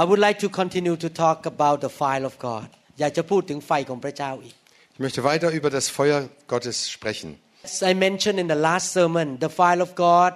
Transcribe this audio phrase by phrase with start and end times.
[0.00, 2.66] I would like to continue to talk about the fire of God
[3.00, 4.54] อยากจะพูดถึงไฟของพระเจ้าอีก
[4.96, 6.20] Ich möchte weiter über das Feuer
[6.52, 7.28] Gottes sprechen.
[7.70, 10.32] As I mentioned in the last sermon the fire of God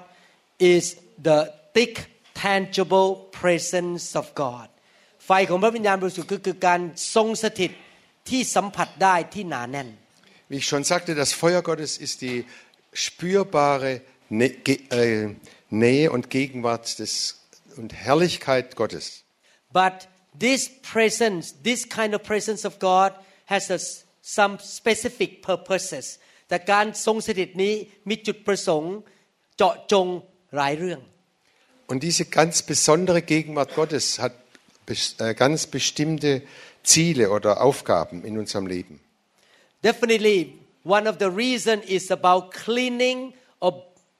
[0.74, 0.84] is
[1.28, 1.38] the
[1.76, 1.94] thick
[2.46, 3.08] tangible
[3.40, 4.66] presence of God
[5.26, 6.80] ไฟของพระวิญญาณบริสุทธิ์ก็คือการ
[7.14, 7.70] ทรงสถิต
[8.30, 9.88] ที่สัมผัสได้ที่หนาแน่น
[10.50, 12.38] Wie ich schon sagte, das Feuer Gottes ist die
[13.06, 13.92] spürbare
[14.30, 15.34] Nä- Ge- äh,
[15.70, 17.12] Nähe und Gegenwart des,
[17.76, 19.04] und Herrlichkeit Gottes.
[19.78, 19.96] but
[20.46, 20.62] this
[20.92, 23.10] presence this kind of presence of God
[23.52, 23.78] has a,
[24.38, 26.04] some specific purposes
[26.48, 27.74] แต่การทรงสถิตนี้
[28.08, 28.94] มีจุดประสงค์
[29.56, 30.06] เจาะจง
[30.56, 31.00] หลายเรื่อง
[31.90, 34.32] Und diese ganz besondere Gegenwart Gottes hat
[34.88, 36.30] bes- äh, ganz bestimmte
[36.82, 38.94] Ziele oder Aufgaben in unserem Leben.
[39.82, 40.38] Definitely,
[40.84, 43.18] one of the reason is about cleaning
[43.60, 43.72] or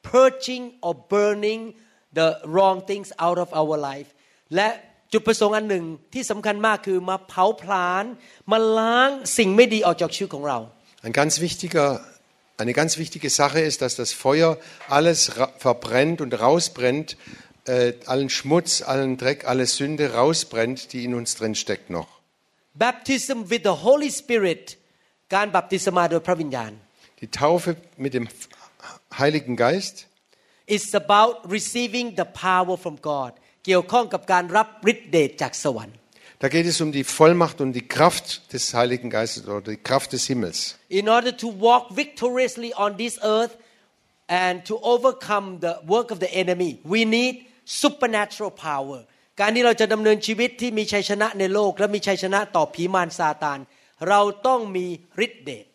[0.03, 1.75] purging or burning
[2.13, 4.09] the wrong things out of our life
[4.55, 4.69] และ
[5.13, 5.85] จุดประสงค์อันหนึ่ง
[6.15, 8.05] ที่สำคัญมากคือมาเผาผลาญ
[8.53, 10.59] มาล้างสิ่งไม่ดีออกจากชีวิตของเรา
[11.07, 11.87] Ein ganz wichtiger,
[12.63, 14.51] eine ganz wichtige Sache ist, dass das Feuer
[14.99, 17.09] alles ra- verbrennt und rausbrennt,
[17.67, 22.09] äh, allen Schmutz, allen Dreck, alle Sünde rausbrennt, die in uns drin steckt noch.
[22.75, 24.65] Baptism with the Holy Spirit
[25.35, 26.73] การบัพติศมาโดยพระวิญญาณ
[27.23, 27.71] Die Taufe
[28.05, 28.27] mit dem
[29.21, 29.97] Heiligen Geist
[30.77, 33.33] is about receiving the power from God
[33.66, 35.98] เกี่ยวข้องกับการรับฤทธิ์เดชจากสวรรค์
[36.44, 40.08] Da geht es um die Vollmacht und die Kraft des Heiligen Geistes oder die Kraft
[40.16, 40.60] des Himmels.
[41.02, 43.54] in order to walk victoriously on this earth
[44.44, 47.34] and to overcome the work of the enemy we need
[47.84, 49.00] supernatural power
[49.40, 53.60] การที่เราจะดำเนินชีวิตที่มีชัยชนะในโลกและมีชัยชนะต่อผีมารซาตาน
[54.10, 54.86] เราต้องมี
[55.26, 55.66] ฤทธิ์เดช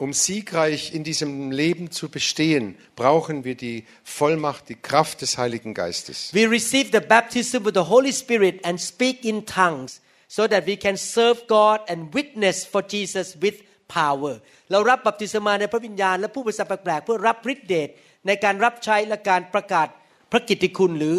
[0.00, 5.72] Um siegreich in diesem Leben zu bestehen, brauchen wir die Vollmacht, die Kraft des Heiligen
[5.72, 6.32] Geistes.
[6.34, 10.76] we receive the baptism with the Holy Spirit and speak in tongues so that we
[10.76, 13.56] can serve God and witness for Jesus with
[13.88, 14.34] power
[14.70, 17.88] เรารับบัพติศมาในพระวิญญาณและผู้ภาษาแปลกๆเพื่อรับฤทธิ์เดช
[18.26, 19.88] ในการรับใช้และการประกาศ
[20.32, 21.14] พระกิตติคุณหรือ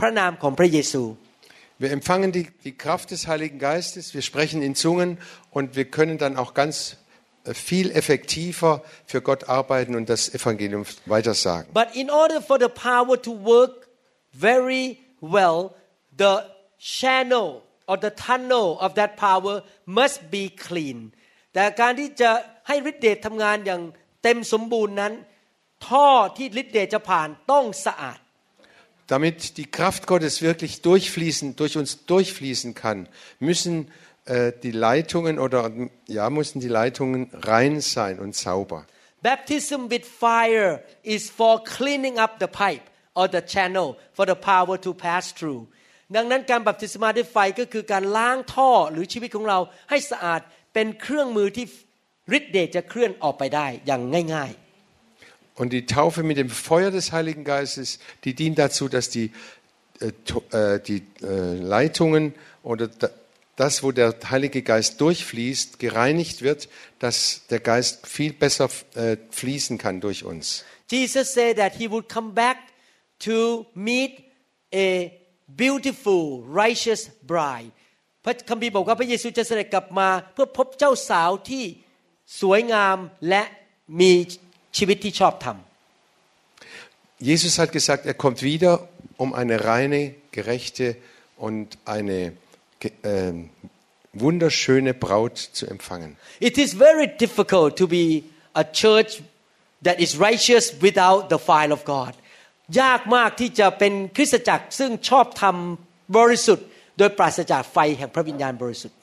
[0.00, 1.04] พระนามของพระเยซู
[1.82, 5.10] Wir empfangen die, die Kraft des Heiligen Geistes, wir sprechen in Zungen
[5.56, 6.99] und wir können dann auch ganz äh,
[7.54, 11.72] viel effektiver für Gott arbeiten und das Evangelium weitersagen.
[11.72, 13.88] But in order for the power to work
[14.32, 15.74] very well,
[16.16, 16.40] the
[16.78, 21.12] channel or the tunnel of that power must be clean.
[21.54, 22.30] แต่การที่จะ
[22.68, 23.82] ให้ฤทธิเดชทำงานอย่าง
[24.22, 25.12] เต็มสมบูรณ์นั้น
[25.88, 28.18] ท่อที่ฤทธิเดชจะผ่านต้องสะอาด
[29.14, 33.08] Damit die Kraft Gottes wirklich durchfließen, durch uns durchfließen kann,
[33.38, 33.74] müssen
[34.30, 35.70] äh, die Leitungen oder
[36.06, 38.86] ja, müssen die Leitungen rein sein und sauber.
[39.22, 42.82] Baptism with fire is for cleaning up the pipe
[43.14, 45.62] or the channel for the power to pass through
[46.16, 49.58] ดังนั้นการบัพติศมาด้วยไฟก็คือการล้างท่อหรือชีวิตของเรา
[49.90, 50.40] ให้สะอาด
[50.74, 51.66] เป็นเครื่องมือที่
[52.36, 54.02] ฤทธิ์เดชจะเคลื่อนออกไปได้อย่าง
[54.34, 54.52] ง่าย
[55.60, 59.32] Und die Taufe mit dem Feuer des Heiligen Geistes, die dient dazu, dass die,
[60.00, 63.08] äh, to- äh, die äh, Leitungen oder da,
[63.56, 69.78] das, wo der Heilige Geist durchfließt, gereinigt wird, dass der Geist viel besser äh, fließen
[69.78, 72.58] kann durch uns.ๆ Jesus said that he would come back
[73.18, 74.12] to meet
[74.74, 75.10] a
[75.48, 77.02] beautiful righteous
[77.32, 77.72] bride
[78.24, 81.64] พระคัมภีร์บอกว่าพระเยซูจะเสด็จกลับมา เพื่อพบเจ้าสาวที่
[82.40, 82.96] สวยงาม
[83.28, 83.42] และ
[84.00, 84.12] มี
[84.76, 85.56] ชีวิตที่ชอบธรรม
[87.30, 90.00] Jesus hat gesagt, er kommt wieder, um eine reine,
[90.32, 90.96] gerechte
[91.46, 92.32] und eine ge-
[92.80, 93.32] äh,
[94.12, 96.16] wunderschöne Braut zu empfangen.
[96.40, 98.24] It is very difficult to be
[98.54, 99.22] a church
[99.82, 102.14] that is righteous without the fire of God
[102.82, 105.56] ยากมากที่จะเป็นคริสตจักรซึ่งชอบธรรม
[106.16, 106.66] บริสุทธิ์
[106.98, 108.96] โดยปราศจากไฟแห่งพระวิญญาณบริสุทธิ์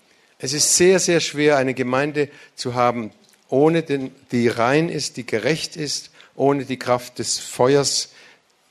[0.45, 3.11] Es ist sehr, sehr schwer, eine Gemeinde zu haben,
[3.47, 8.09] ohne den, die rein ist, die gerecht ist, ohne die Kraft des Feuers,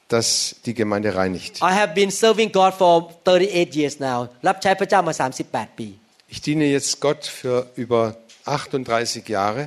[0.09, 1.53] das die Gemeinde reinigt.
[1.63, 2.93] I have been serving God for
[3.25, 4.19] 38 years now
[4.49, 5.15] รับใช้พระเจ้ามา
[5.47, 5.89] 38 ปี
[6.35, 8.03] Ich diene jetzt Gott für über
[8.47, 9.63] 38 Jahre.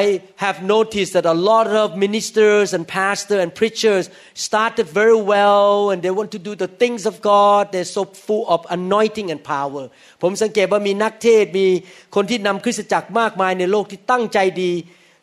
[0.00, 5.90] I have noticed that a lot of ministers and pastors and preachers started very well
[5.90, 7.72] and they want to do the things of God.
[7.72, 9.84] They're so full of anointing and power.
[10.22, 11.66] ผมสังเกตว่ามีนักเทศน์มี
[12.14, 14.72] คนที่นำคริสตจักรมากมายในโลกที่ตั้งใจดี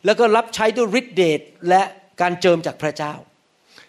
[0.04, 1.82] แล้วก็รับใช้ด้วยฤทธิเดชและ
[2.20, 3.12] การเจิมจากพระเจ้า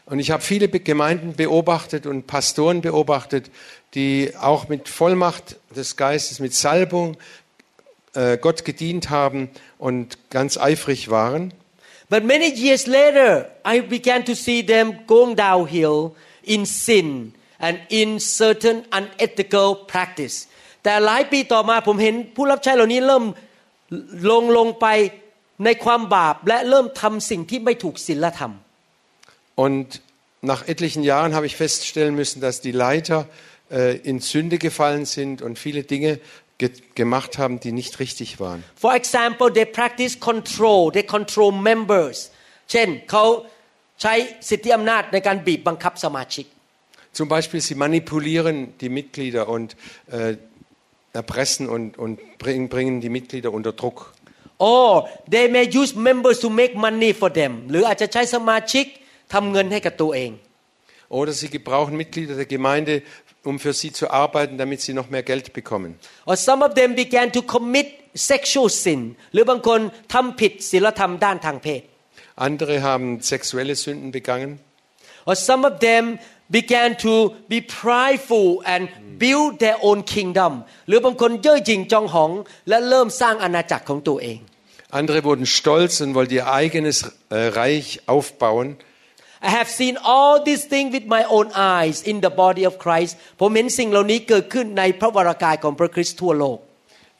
[0.05, 3.49] Und ich habe viele Be- Gemeinden beobachtet und Pastoren beobachtet,
[3.93, 7.17] die auch mit Vollmacht des Geistes, mit Salbung
[8.13, 11.53] äh, Gott gedient haben und ganz eifrig waren.
[12.09, 16.13] But many years later, I began to see them going downhill
[16.43, 20.47] in sin and in certain unethical practice.
[20.83, 23.23] แต่หลายปีต่อมาผมเห็นผู้รับใช้เหล่านี้เริ่ม
[24.31, 24.87] ลงลงไป
[25.65, 28.53] ในความบาป และเริ่มทำสิ่งที่ไม่ถูกศีลธรรม
[29.55, 30.01] Und
[30.41, 33.27] nach etlichen Jahren habe ich feststellen müssen, dass die Leiter
[33.71, 36.19] äh, in Sünde gefallen sind und viele Dinge
[36.57, 38.63] ge gemacht haben, die nicht richtig waren.
[38.75, 42.17] For example they practice control they control members
[42.71, 43.23] เช่นเขา
[44.01, 44.13] ใช้
[44.49, 46.45] สิทธิอำนาจในการบีบบังคับสมาชิก
[47.19, 49.75] Zum Beispiel, sie manipulieren die Mitglieder und
[50.09, 50.37] äh,
[51.11, 54.13] erpressen und, und bringen, bringen die Mitglieder unter Druck.
[54.73, 58.85] or they may use members to make money for them หรืออาจจะใช้สมาชิก
[59.33, 60.31] ทำเงินให้กับตัวเอง
[61.19, 62.93] Oder sie gebrauchen Mitglieder der Gemeinde,
[63.49, 65.91] um für sie zu arbeiten, damit sie noch mehr Geld bekommen.
[66.29, 67.87] or some of them began to commit
[68.31, 68.99] sexual sin
[69.33, 69.79] หรือบางคน
[70.13, 71.81] ทำผิดศีลธรรมด้านทางเพศ
[72.47, 74.51] Andere haben sexuelle Sünden begangen.
[75.29, 76.03] or some of them
[76.59, 77.13] began to
[77.53, 78.81] be prideful and
[79.23, 80.53] build their own kingdom
[80.87, 82.31] หรือบางคนเย่อหยิ่งจองหอง
[82.69, 84.39] และเริ่มสร้างอาณาจักรของตัวเอง
[84.99, 86.97] Andere wurden stolz und wollten ihr eigenes
[87.29, 88.67] äh, Reich aufbauen.
[89.47, 93.11] I have seen all these things with my own eyes in the body of Christ
[93.39, 96.59] ผมเห็นสิ่งเหล่านี้เกิดขึ้นในพระวรากายของพระคริสต์ทั่วโลก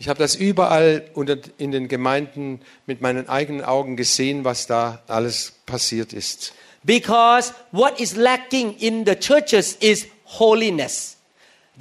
[0.01, 0.89] Ich habe das überall
[1.19, 2.45] unter, in den Gemeinden
[2.89, 6.38] mit meinen eigenen Augen gesehen, was da alles passiert ist.
[6.95, 7.45] Because
[7.81, 10.07] what is lacking in the churches is
[10.39, 10.95] holiness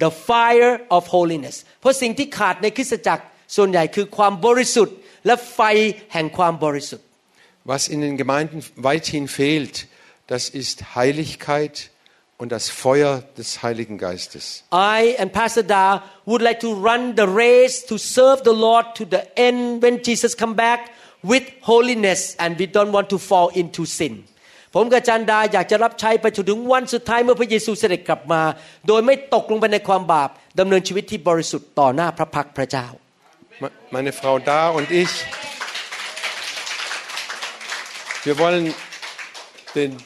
[0.03, 3.23] the fire of holiness เพราะสิ่งที่ขาดในคริสตจักร
[3.55, 5.59] ส่วนใหญ่คือความบริสุทธิ์ และไฟ
[6.13, 7.05] แห่งความบริสุทธิ์
[7.71, 9.75] Was in den Gemeinden weithin fehlt,
[10.27, 11.89] das ist Heiligkeit
[12.37, 14.63] und das Feuer des Heiligen Geistes.
[14.73, 19.03] I and Pastor Da would like to run the race to serve the Lord to
[19.05, 20.79] the end when Jesus come back
[21.23, 24.13] with holiness and we don't want to fall into sin
[24.75, 28.41] ผมกับอาจันดาอยากจะรับใช้ไปจนถึงวันสุดท้ายเมื่อพระเยซูเสด็จกลับมา
[28.87, 30.29] โดยไม่ตกลงไปในความบาป
[30.59, 32.87] ดำเนินชีวิตที่บริสุทธิ์ต่อหน้าพระพักตร์พระเจ้า
[33.61, 35.11] Me- Meine Frau da und ich,
[38.23, 38.63] wir wollen
[39.75, 39.97] den,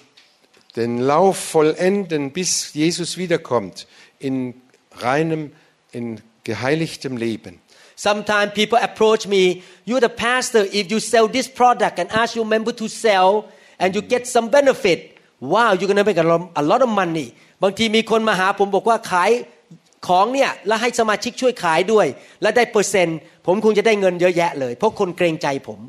[0.76, 3.86] den Lauf vollenden, bis Jesus wiederkommt,
[4.18, 4.54] in
[5.00, 5.52] reinem,
[5.92, 7.60] in geheiligtem Leben.
[7.96, 12.46] Sometimes people approach me, you're the pastor, if you sell this product and ask your
[12.46, 13.44] member to sell
[13.78, 17.34] and you get some benefit, wow, you're gonna make a lot, a lot of money
[17.62, 19.30] บางทีมีคนมาหาผมบอกว่าขาย
[20.08, 22.06] ของเนี่ยแล้วให้สมาชิกช่วยขายด้วย
[22.42, 25.80] แล้วได้เปอร์เซ็นต์ผมคงจะได้เงินเยอะแยะเลย เพราะคนเกรงใจผม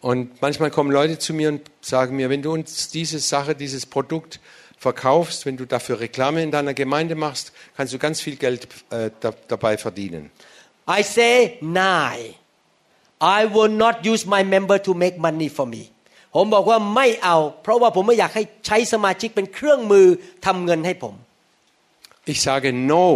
[0.00, 3.86] Und manchmal kommen Leute zu mir und sagen mir, wenn du uns diese Sache, dieses
[3.86, 4.40] Produkt
[4.76, 9.10] verkaufst, wenn du dafür Reklame in deiner Gemeinde machst, kannst du ganz viel Geld äh,
[9.20, 10.30] da, dabei verdienen.
[10.88, 12.34] I say nine
[13.22, 15.82] I will not use my member to make money for me
[16.34, 20.06] ผมบอกว่าไม่เอา เพราะว่าผมไม่อยากให้ใช้สมาชิกเป็นเครื่องมือ
[20.46, 21.14] ทำเงินให้ผม
[22.32, 23.06] Ich sage no,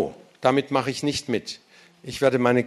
[0.46, 1.46] damit mache ich nicht mit.
[2.02, 2.64] Ich werde meine äh,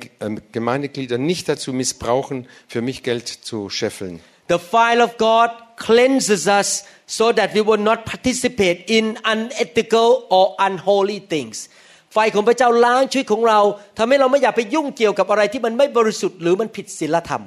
[0.52, 4.20] Gemeindeglieder nicht dazu missbrauchen, für mich Geld zu scheffeln.
[4.50, 10.56] The fire of God cleanses us so that we will not participate in unethical or
[10.60, 11.70] unholy things
[12.14, 13.60] ไฟของพระเจ้าล้างชีวิตของเรา
[13.98, 17.44] ทำให้เราไม่อยากไปยุ่งเกี่ยวกับอะไรที่มันไม่บริสุทธิ์หรือมันผิดศีลธรรม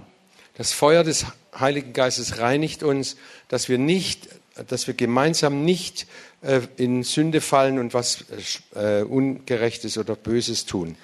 [0.63, 1.19] Das Feuer des
[1.59, 3.17] Heiligen Geistes reinigt uns,
[3.49, 4.29] dass wir nicht,
[4.69, 6.07] dass wir gemeinsam nicht
[6.43, 8.09] äh, in Sünde fallen und was
[8.75, 10.97] äh, Ungerechtes oder Böses tun.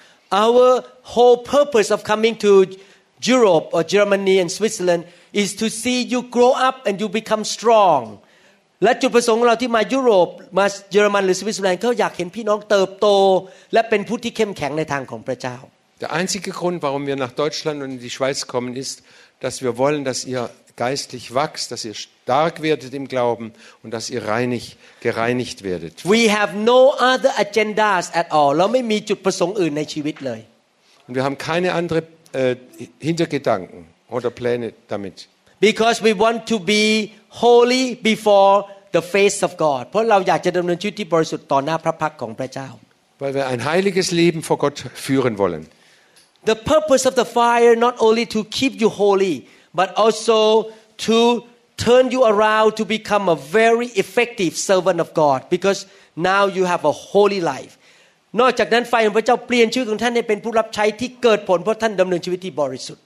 [0.43, 0.83] Our
[1.13, 2.51] whole purpose of coming to
[3.33, 5.01] Europe or Germany and Switzerland
[5.33, 8.01] is to see you grow up and you become strong
[8.83, 13.07] และจุดประสงค์ของเราที่มายุโรปมาเยอรมันหรือสวิตเซอร์แลนด์เขาอยากเห็นพี่น้องเติบโต
[13.73, 15.57] และเป็นผู้ที่เข้มแข็งในทางของพระเจ้า
[16.03, 19.03] Der einzige Grund, warum wir nach Deutschland und in die Schweiz kommen, ist,
[19.41, 23.51] dass wir wollen, dass ihr geistlich wächst, dass ihr stark werdet im Glauben
[23.83, 26.05] und dass ihr reinig, gereinigt werdet.
[26.05, 30.39] We have no other agendas at all เราไม่มีจุดประสงค์อื่นในชีวิตเลย
[31.07, 32.55] Und wir haben keine anderen äh,
[32.99, 33.79] Hintergedanken
[34.15, 35.27] oder Pläne damit.
[35.69, 36.83] because we want to be
[37.43, 38.53] holy before
[38.95, 42.69] the face of God เพราะเราอยากจะดำเนินชีวิตที่บริสุทธิ์ต่อหน้าพระพักตร์ของพระเจ้า
[43.21, 45.63] Weil wir ein heiliges Leben vor Gott führen wollen.
[46.51, 49.35] The purpose of the fire not only to keep you holy
[49.79, 50.37] but also
[51.07, 51.19] to
[51.85, 55.79] turn you around to become a very effective servant of God because
[56.31, 57.73] now you have a holy life
[58.39, 63.03] นอกจากนั้นไฟของพระเจ้าเปลี่ยนชีวิตของท่านให้เป็นผู้รับใช้ที่เกิดผลเพราะท่านดำเนินชีวิตที่บริสุทธิ์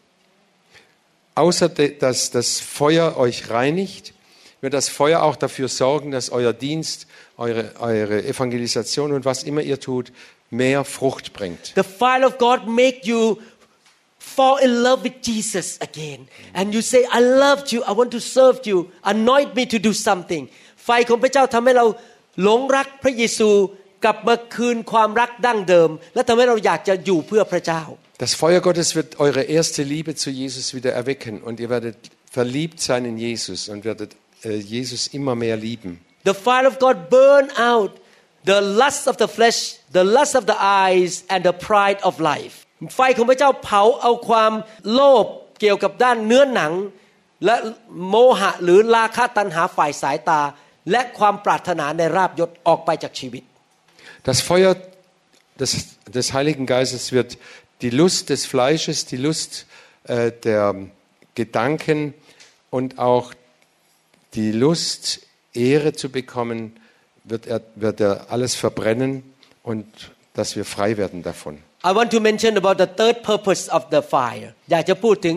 [1.35, 4.13] Außer de- dass das Feuer euch reinigt,
[4.61, 9.61] wird das Feuer auch dafür sorgen, dass euer Dienst, eure, eure Evangelisation und was immer
[9.61, 10.11] ihr tut,
[10.51, 11.73] mehr Frucht bringt.
[11.75, 13.37] The fire of God make you
[14.37, 18.21] fall in love with Jesus again and you say I love you I want to
[18.21, 20.43] serve you anoint me to do something
[20.85, 21.85] ไฟของพระเจ้าทำให้เรา
[22.43, 23.49] หลงรักพระเยซู
[24.03, 27.83] กลับมาคืนความรักดั้งเดิม และทำให้เราอยากจะอยู่เพื่อพระเจ้า
[28.23, 31.97] Das Feuer Gottes wird eure erste Liebe zu Jesus wieder erwecken und ihr werdet
[32.37, 34.11] verliebt sein in Jesus und werdet
[34.43, 35.91] äh, Jesus immer mehr lieben.
[36.31, 37.91] The fire of God burn out
[38.45, 39.59] the lust of the flesh
[39.91, 42.65] the lust of the eyes and the pride of life
[42.95, 44.53] ไฟของพระเจ้าเผาเอาความ
[44.91, 45.25] โลภ
[45.59, 46.73] เกี่ยวกับด้านเนื้อหนัง
[47.45, 47.55] และ
[48.09, 50.41] โมหะหรือราคะตัณหาฝ่ายสายตา
[50.91, 53.43] และความปรารถนาในราบยศออกไปจากชีวิต
[54.29, 54.73] Das Feuer
[55.61, 55.71] des,
[56.17, 57.37] des Heiligen Geistes wird
[57.81, 59.65] die Lust des Fleisches, die Lust
[60.05, 60.75] äh, der
[61.35, 62.13] Gedanken
[62.69, 63.33] und auch
[64.33, 65.21] die Lust,
[65.53, 66.75] Ehre zu bekommen,
[67.23, 69.23] wird er, wird er alles verbrennen
[69.61, 69.85] und
[70.33, 71.59] dass wir frei werden davon.
[71.89, 75.35] I want to mention about the third purpose of the fire อยากจะพูดถึง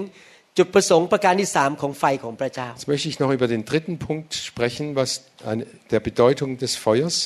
[0.59, 5.11] จุดประสงค์ประการที่สามของไฟของพระเจ้า Jetzt möchte ich noch über den dritten Punkt sprechen, was
[5.51, 7.17] eine, der Bedeutung des Feuers.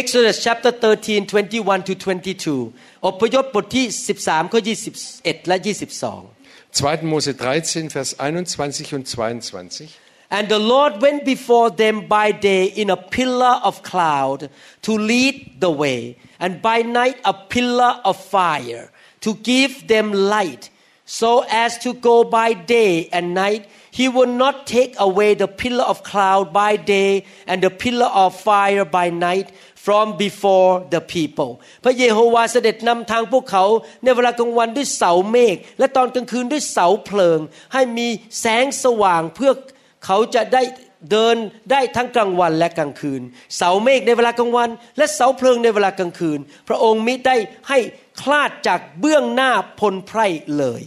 [0.00, 3.86] Exodus chapter 13 21 to 22อพยพบทที่
[4.18, 4.60] 13ข้อ
[5.04, 6.36] 21 และ 22
[6.76, 7.02] 2.
[7.12, 9.88] Mose 13, Vers 21 und 22.
[10.30, 14.50] And the Lord went before them by day in a pillar of cloud
[14.82, 20.70] to lead the way, and by night a pillar of fire to give them light,
[21.04, 23.68] so as to go by day and night.
[23.90, 28.38] He would not take away the pillar of cloud by day and the pillar of
[28.38, 31.50] fire by night from before the people
[31.84, 33.64] พระเยโฮวาเสด็จนำทางพวกเขา
[34.02, 37.38] ในเวลากลางวันด้วยเสาเมฆและตอนกลางคืนด้วยเสาเพลิง
[37.72, 38.08] ให้มี
[38.40, 39.52] แสงสว่างเพื่อ
[40.04, 40.62] เขาจะได้
[41.10, 41.36] เดิน
[41.70, 43.22] ได้ทั้งกลางวันและกลางคืน
[43.56, 47.36] เสาเมฆในเวลากลางวัน และเสาเพลิงในเวลากลางคืน พระองค์มิได้
[47.68, 47.78] ให้
[48.22, 50.26] คลาดจากเบื้องหน้าพลไพร่
[50.58, 50.84] เลย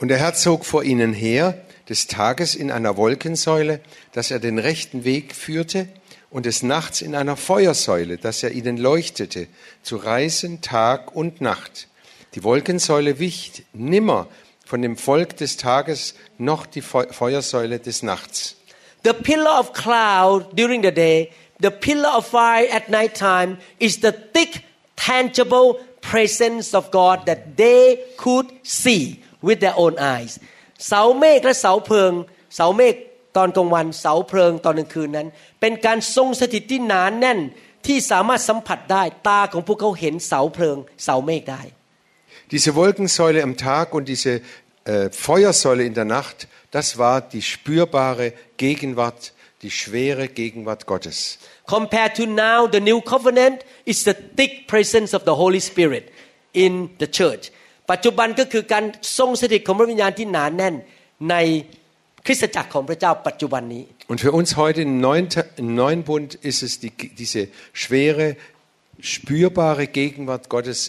[0.00, 1.54] Und der Herr zog vor ihnen her,
[1.88, 3.80] des Tages in einer Wolkensäule,
[4.12, 5.86] dass er den rechten Weg führte,
[6.34, 9.46] und des Nachts in einer Feuersäule, dass er ihnen leuchtete,
[9.82, 11.86] zu reisen Tag und Nacht.
[12.34, 14.26] Die Wolkensäule wich nimmer
[14.69, 18.55] von dem Volk des Tages noch die Feuersäule des Nachts.
[19.03, 24.01] The pillar of cloud during the day, the pillar of fire at night time is
[24.01, 24.63] the thick,
[24.95, 30.33] tangible presence of God that they could see with their own eyes.
[30.87, 32.11] เสาเมฆและเสาเพลิง
[32.55, 32.95] เสาเมฆ
[33.37, 35.27] ตอนกลางวัน เสาเพลิงตอนกลางคืนนั้น
[35.59, 37.39] เป็นการทรงสถิตที่หนานแน่น
[37.87, 41.61] ที่สามารถสัมผัสได้ ตาของพวกเขาเห็นเสาเพลิง เสาเมฆได้
[42.50, 44.40] Diese Wolkensäule am Tag und diese
[44.84, 51.38] äh, Feuersäule in der Nacht, das war die spürbare Gegenwart, die schwere Gegenwart Gottes.
[51.66, 56.04] Compared to now, the new covenant is the thick presence of the Holy Spirit
[56.52, 57.50] in the church.
[57.92, 58.84] ปัจจุบันก็คือการ
[59.18, 60.74] ทรงสถิตของพระวิญญาณที่หนานแน่น
[61.30, 61.34] ใน
[62.26, 68.26] คริสตจักรของพระเจ้าปัจจุบันนี้ Und für uns heute im neuen, Ta- im neuen Bund ist es die, diese schwere,
[69.00, 70.80] spürbare Gegenwart Gottes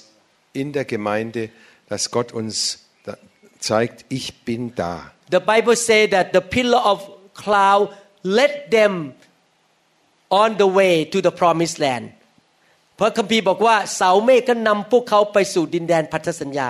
[0.54, 1.50] in der Gemeinde,
[1.90, 3.18] dass Gott uns da
[3.60, 5.12] zeigt, ich bin da.
[5.32, 7.90] The Bible say that the pillar of cloud
[8.24, 9.14] led them
[10.30, 12.06] on the way to the promised land
[13.00, 16.70] พระคัมภีร์บอกว่าเสาเมฆก็นำพวกเขาไปสู่ดินแดนพันธสัญญา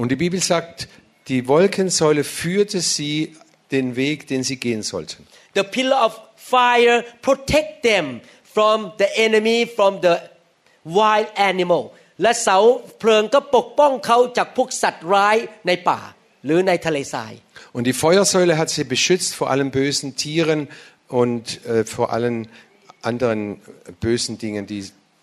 [0.00, 0.88] Und die Bibel sagt,
[1.28, 3.34] die Wolkensäule führte sie
[3.70, 5.26] den Weg, den sie gehen sollten.
[5.54, 10.14] The pillar of fire protect them from the enemy from the
[10.84, 11.82] wild animal
[12.22, 12.58] และเสา
[12.98, 15.36] เพลิงก็ปกป้องเขาจากพวกสัตว์ร้าย
[15.66, 16.00] ในป่า
[16.44, 17.32] หรือในทะเลทราย
[17.76, 20.60] Und die Feuersäule hat sie beschützt vor allen bösen Tieren
[21.22, 22.36] und äh, vor allen
[23.02, 23.60] anderen
[24.00, 24.82] bösen Dingen, die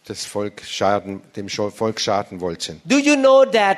[0.09, 2.73] das Volk schaden, dem Scho- Volk schaden wollten.
[2.93, 3.77] Do you know that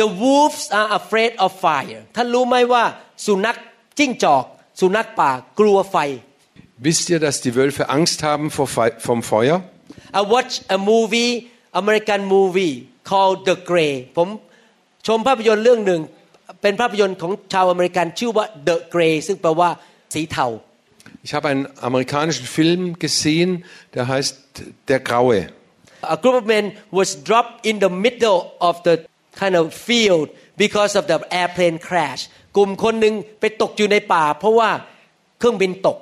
[0.00, 2.84] the wolves are afraid of fire ท่านรู้ไหมว่า
[3.26, 3.56] สุนัข
[3.98, 4.44] จิ้งจอก
[4.80, 5.96] สุนัขป่ากลัวไฟ
[6.88, 9.56] Wisst ihr, dass die Wölfe Angst haben vor Fe vom Feuer?
[10.20, 11.32] I watched a movie
[11.80, 12.74] American movie
[13.08, 14.28] called The Gray ผม
[15.06, 16.00] ชมภาพยนตร์เรื่องหนึ่ง
[16.62, 19.70] เป็นภาพยนตร์ของชาวอเมริกันชื่อว่า The Gray ซึ่งแปลว่า
[20.14, 20.46] สีเทา
[21.26, 23.50] Ich habe einen amerikanischen Film gesehen,
[23.94, 24.32] der heißt
[24.88, 25.40] Der Graue.
[26.16, 26.64] A group of men
[26.98, 28.94] was dropped in the middle of the
[29.40, 30.26] kind of field
[30.56, 32.22] because of the airplane crash
[32.56, 34.70] กลุ่มคนหนึ่งไปตกอยู่ในป่า เพราะว่า
[35.38, 35.98] เครื่องบินตก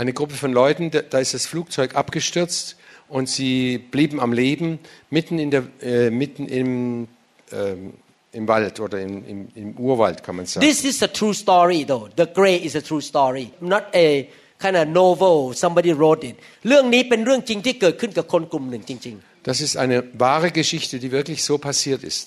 [0.00, 2.64] Eine Gruppe von Leuten, da da ist das Flugzeug abgestürzt
[3.12, 4.78] und sie blieben am Leben
[5.10, 7.08] mitten, in der, äh, mitten im,
[7.52, 7.94] ähm,
[8.32, 10.66] im Wald oder im, im, im Urwald, kann man sagen.
[10.66, 14.28] This is a true story though The Gray is a true story not a
[14.58, 16.36] kind of novel somebody wrote it
[16.68, 19.16] เรื่องนี้เป็นเรื่องจริงที่เกิดขึ้นกับคนกลุ่มหนึ่งจริง
[19.50, 22.26] Das ist eine wahre Geschichte, die wirklich so passiert ist.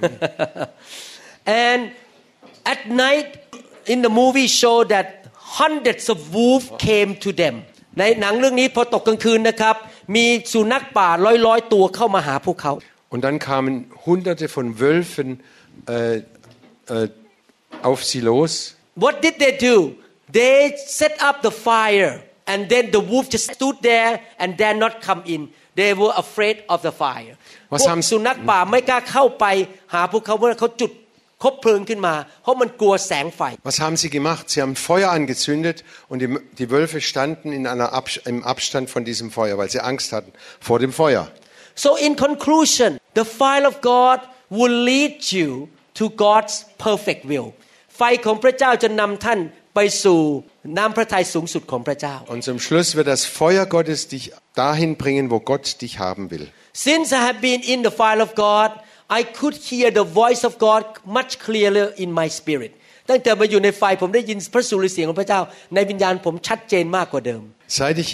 [0.33, 1.81] ๆ and
[2.73, 3.29] at night
[3.93, 5.07] in the movie show that
[5.61, 7.55] hundreds of wolves came to them
[7.99, 9.75] ในหนังเรื่องนี้พอตกกลางคืนนะครับ
[10.15, 11.09] มีสุนัขป่า
[11.45, 12.73] ร้อยๆตัวเข้ามาหาพวกเขา
[13.13, 13.73] Und dann kamen
[14.05, 15.27] hunderte von Wölfen
[15.87, 17.09] äh, äh,
[17.81, 18.51] auf sie los.
[19.03, 19.75] What did they do?
[20.31, 22.11] They set up the fire
[22.45, 25.41] and then the wolf just stood there and dare not come in.
[25.75, 27.33] They were afraid of the fire.
[27.71, 29.45] ว่า พวก ทำ สุนัขป่าไม่กล้าเข้าไป
[29.93, 30.91] หาพวกเขาเพราะเขาจุด
[31.43, 34.43] คบเพลิงขึ้นมา เพราะมันกลัวแสงไฟ Was haben sie gemacht?
[34.53, 35.77] Sie haben Feuer angezündet
[36.11, 39.81] und die, die Wölfe standen in einer Abs im Abstand von diesem Feuer, weil sie
[39.91, 40.31] Angst hatten
[40.67, 41.23] vor dem Feuer.
[41.75, 42.89] So in conclusion,
[43.19, 47.47] the fire of God will lead you to God's perfect will.
[47.97, 49.39] ไฟของพระเจ้าจะนำท่าน
[49.75, 50.19] ไปสู่
[50.77, 54.25] น้ำพระทัยสูงสุดของพระเจ้า Und zum Schluss wird das Feuer Gottes dich
[54.63, 56.45] dahin bringen, wo Gott dich haben will.
[56.87, 58.71] Since I have been in the fire of God,
[59.19, 60.81] I could hear the voice of God
[61.17, 62.71] much clearer in my spirit.
[63.09, 65.41] ตั้งแต่มาอยู่ในไฟผมได้ยินพระสุรเสียงของพระเจ้า
[65.75, 67.41] ในวิญญาณผมชัดเจนมากกว่าเดิม
[67.79, 68.11] Seit ich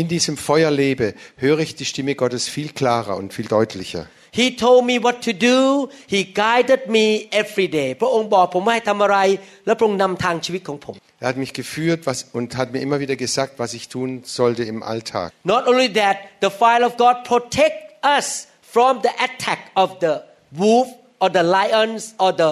[0.00, 1.06] in diesem Feuer lebe,
[1.44, 4.02] höre ich die Stimme Gottes viel klarer und viel deutlicher.
[4.34, 5.90] He told me what to do.
[6.06, 7.06] He guided me
[7.42, 7.90] every day.
[8.00, 9.18] พระองค์บอกผมว่าให้ทำอะไร
[9.66, 14.08] และพระองค์นำทางชีวิตของผม Er hat mich geführt was, und hat mir immer wieder gesagt, was ich tun
[14.38, 15.28] sollte im Alltag.
[15.54, 17.78] Not only that, the fire of God protect
[18.18, 18.26] us
[18.73, 20.13] from the attack of the
[20.61, 20.87] wolf
[21.21, 22.51] or the lions or the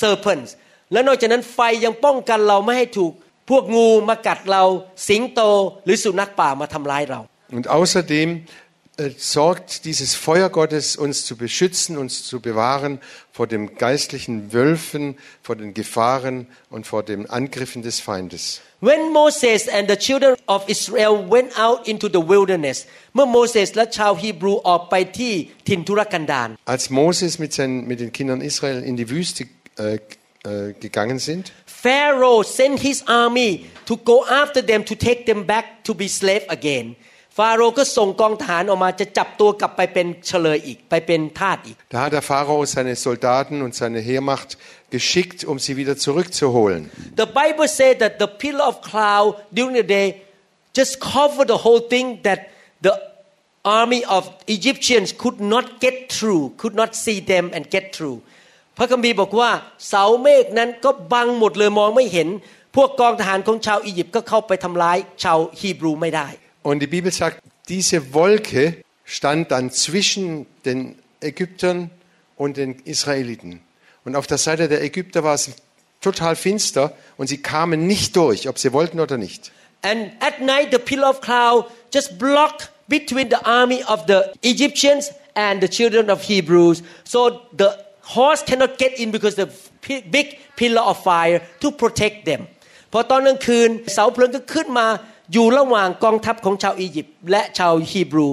[0.00, 0.50] serpents
[0.92, 3.12] และนอกจากนั้นไฟยังป้องกันเราไม่ให้ถูก
[3.50, 4.64] พวกงูมากัดเรา
[5.08, 5.40] สิงโต
[5.84, 7.20] หรือสุนัขป่ามาทำร้ายเรา
[7.56, 8.28] Und außerdem
[9.17, 12.99] sorgt dieses Feuer Gottes, uns zu beschützen, uns zu bewahren
[13.31, 18.61] vor dem geistlichen Wölfen, vor den Gefahren und vor den Angriffen des Feindes.
[18.81, 25.33] When Moses and the children of Israel went out into the wilderness เมื่อโมเสสและชาวฮีบรูออกไปที่
[25.67, 29.99] ถิ่นทุรกันดาร Als Moses mit, seinen, mit den Kindern Israel in die Wüste äh,
[30.49, 31.43] äh, gegangen sind,
[31.83, 33.51] Pharaoh sent his army
[33.89, 36.87] to go after them to take them back to be slave again
[37.36, 44.50] ฟาโรห์ก็ส่งกองทหารออกมาจะจับตัวกลับไปเป็นเฉลยอีกไปเป็นทาสอีก da hat der Pharao seine Soldaten und seine Heermacht
[44.96, 46.82] geschickt, um sie wieder zurückzuholen.
[47.22, 50.06] The Bible said that the pillar of cloud during the day
[50.78, 52.40] just covered the whole thing that
[52.86, 52.94] the
[53.80, 54.22] army of
[54.56, 58.18] Egyptians could not get through could not see them and get through
[58.76, 59.50] พระคัมภีร์บอกว่า
[59.88, 62.28] เสาเมฆนั้นก็บังหมดเลยมองไม่เห็น
[62.76, 66.28] พวกกองทหารของชาวอียิปต์ก็เข้าไปทำร้ายชาวฮีบรูไม่ได้
[66.63, 71.89] Und die Bibel sagt, diese Wolke stand dann zwischen den Ägyptern
[72.35, 73.61] und den Israeliten.
[74.05, 75.51] Und auf der Seite der Ägypter war es
[76.01, 79.51] total finster und sie kamen nicht durch, ob sie wollten oder nicht.
[79.81, 85.11] And at night, the pillar of cloud just blocked between the army of the Egyptians
[85.35, 86.83] and the children of Hebrews.
[87.05, 87.69] So the
[88.01, 89.47] horse cannot get in because the
[89.81, 92.47] pi- big pillar of fire to protect them.
[92.93, 94.87] พอตอนกลางคืนเสาเพลิงก็ขึ้นมา
[95.33, 98.27] อยู่ระหว่างกองทัพของชาวอียิปต์และชาวฮีบรู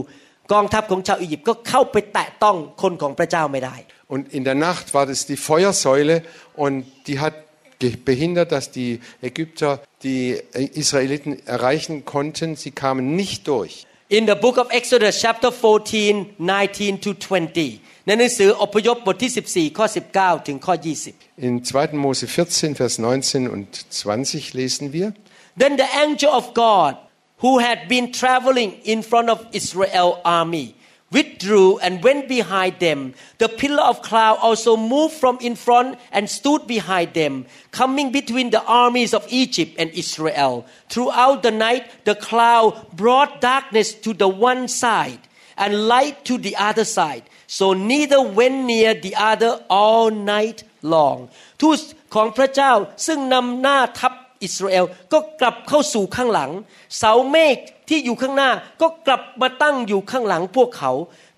[0.53, 3.77] กองทัพของชาวอียิปต์ก็เข้าไปแตะต้องคนของพระเจ้าไม่ได้
[4.15, 6.17] Und in der Nacht war das die Feuersäule
[6.65, 6.75] und
[7.09, 7.35] die hat
[7.83, 8.93] ge- behindert, dass die
[9.31, 9.71] Ägypter
[10.07, 10.23] die
[10.83, 12.49] Israeliten erreichen konnten.
[12.57, 13.75] Sie kamen nicht durch.
[14.19, 19.33] In the book of Exodus chapter 14 19 to 20 ในหนังสืออพยพบทที่
[19.73, 19.87] 14 ข้อ
[20.17, 20.75] 19 ถึงข้อ
[21.07, 21.93] 20 In 2.
[22.05, 25.09] Mose 14, Vers 19 und 20 lesen wir.
[25.57, 26.97] Then the angel of God,
[27.39, 30.75] who had been traveling in front of Israel army,
[31.11, 33.15] withdrew and went behind them.
[33.39, 38.51] The pillar of cloud also moved from in front and stood behind them, coming between
[38.51, 40.67] the armies of Egypt and Israel.
[40.89, 45.21] Throughout the night, the cloud brought darkness to the one side
[45.57, 47.23] and light to the other side.
[47.47, 51.19] So neither went near the other all night long.
[51.61, 51.81] ทูต
[52.15, 52.73] ของพระเจ้า
[53.07, 54.13] ซึ่งนำหน้าทัพ
[54.44, 56.52] อิสราเอลก็กลับเข้าสู่ข้างหลัง
[56.98, 57.58] เสาเมฆ
[57.90, 58.52] ที่อยู่ข้างหน้า
[58.82, 60.92] ก็กลับมาตั้งอยู่ข้างหลังพวกเขา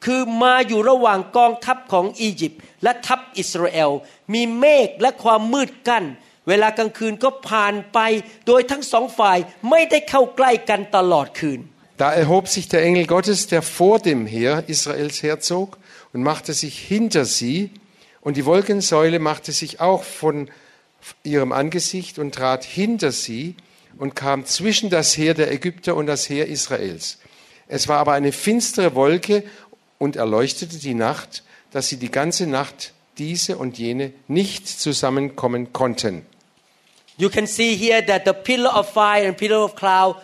[0.06, 3.92] คือมาอยู่ระหว่างกองทัพของอียิปต์และทัพอิสราเอล
[4.34, 6.04] มีเมฆและความมืดกัน้น
[6.48, 8.00] เวลากลางคืนก็ผ่านไป
[8.48, 9.38] โดยทั้งสองฝ่าย
[9.70, 11.62] ไม่ได้เข้าใกล้กันตลอดคืน
[12.04, 15.70] Da erhob sich der Engel Gottes, der vor dem Heer Israels herzog,
[16.12, 17.58] und machte sich hinter sie
[18.24, 20.50] Und die Wolkensäule machte sich auch von
[21.25, 23.55] ihrem Angesicht und trat hinter sie
[23.99, 27.19] und kam zwischen das Heer der Ägypter und das Heer Israels.
[27.67, 29.45] Es war aber eine finstere Wolke
[29.99, 36.25] und erleuchtete die Nacht, dass sie die ganze Nacht diese und jene nicht zusammenkommen konnten.
[37.17, 40.17] You can see here that the pillar of fire and pillar of cloud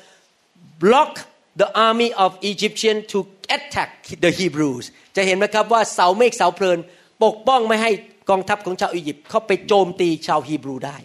[0.78, 4.84] block the army of Egyptian to attack the Hebrews
[5.16, 6.78] จะเห็นไหมครับว่าเสาเมฆเสาเพลิน
[7.24, 7.90] ปกป้องไม่ให้
[8.30, 10.96] กองทัพของชาวอียิปต์เข้าไปโจมตีชาวฮีบรูได้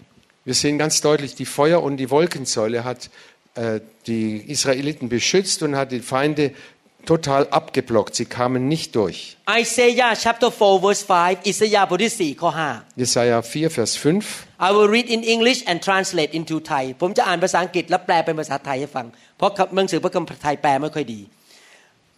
[0.50, 3.02] Wir sehen ganz deutlich, die Feuer- und die Wolkensäule hat
[3.56, 6.45] äh, die Israeliten beschützt und hat die Feinde
[7.06, 8.15] total abgeblockt.
[8.15, 9.38] Sie kamen nicht durch.
[9.50, 14.48] Isaiah chapter 4 verse 5อิสยาห์บทที่4ข้อ5 Jesaja 4, Vers 5.
[14.67, 19.06] I will read in English and translate into Thai ผมจะอ่านภาษาอังกฤษและแปลเป็นภาษาไทยให้ฟัง
[19.38, 21.22] เพราะหนังสือพระคัมภีร์ไทยแปลไม่ค่อยดี